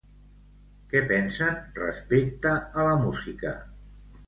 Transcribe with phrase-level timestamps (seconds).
[0.93, 3.55] Què pensen respecte a la música?